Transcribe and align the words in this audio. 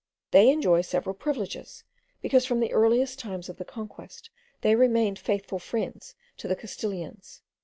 They 0.31 0.49
enjoy 0.49 0.81
several 0.81 1.13
privileges, 1.13 1.83
because 2.23 2.43
from 2.43 2.59
the 2.59 2.73
earliest 2.73 3.19
times 3.19 3.49
of 3.49 3.57
the 3.57 3.63
conquest 3.65 4.31
they 4.61 4.73
remained 4.75 5.19
faithful 5.19 5.59
friends 5.59 6.15
to 6.37 6.47
the 6.47 6.55
Castilians. 6.55 7.43